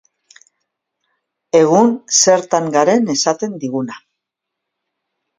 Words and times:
Egun 1.59 1.91
zertan 2.21 2.71
garen 2.77 3.11
esaten 3.15 3.53
diguna. 3.65 3.99